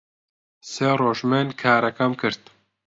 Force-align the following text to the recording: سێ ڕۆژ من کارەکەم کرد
سێ 0.71 0.89
ڕۆژ 0.99 1.19
من 1.29 1.47
کارەکەم 1.61 2.11
کرد 2.21 2.43